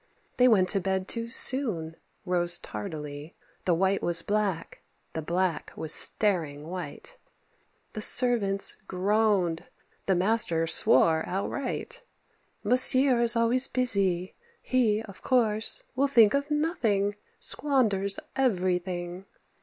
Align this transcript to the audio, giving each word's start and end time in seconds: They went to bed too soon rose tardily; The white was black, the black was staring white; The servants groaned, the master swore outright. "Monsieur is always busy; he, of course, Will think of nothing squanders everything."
They 0.37 0.47
went 0.47 0.67
to 0.69 0.79
bed 0.79 1.07
too 1.07 1.29
soon 1.29 1.95
rose 2.25 2.57
tardily; 2.57 3.35
The 3.65 3.75
white 3.75 4.01
was 4.01 4.23
black, 4.23 4.81
the 5.13 5.21
black 5.21 5.73
was 5.75 5.93
staring 5.93 6.67
white; 6.71 7.17
The 7.93 8.01
servants 8.01 8.77
groaned, 8.87 9.65
the 10.07 10.15
master 10.15 10.65
swore 10.65 11.23
outright. 11.27 12.01
"Monsieur 12.63 13.19
is 13.21 13.35
always 13.35 13.67
busy; 13.67 14.33
he, 14.63 15.03
of 15.03 15.21
course, 15.21 15.83
Will 15.95 16.07
think 16.07 16.33
of 16.33 16.49
nothing 16.49 17.15
squanders 17.39 18.19
everything." 18.35 19.25